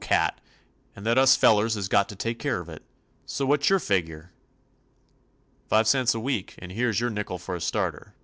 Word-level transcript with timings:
cat, 0.01 0.41
and 0.95 1.05
that 1.05 1.19
us 1.19 1.35
fellers 1.35 1.75
has 1.75 1.87
got 1.87 2.09
to 2.09 2.15
take 2.15 2.39
care 2.39 2.59
of 2.59 2.67
it. 2.67 2.81
So 3.27 3.45
what 3.45 3.63
's 3.63 3.69
your 3.69 3.77
fig 3.77 4.07
ure?' 4.09 4.31
"Five 5.69 5.87
cents 5.87 6.15
a 6.15 6.19
week, 6.19 6.55
and 6.57 6.71
here 6.71 6.91
's 6.91 6.99
your 6.99 7.11
nickel 7.11 7.37
for 7.37 7.53
a 7.55 7.61
starter. 7.61 8.15